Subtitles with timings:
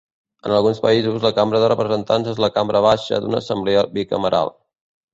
[0.47, 4.57] En alguns països, la Cambra de Representants és la cambra baixa d'una assemblea bicameral.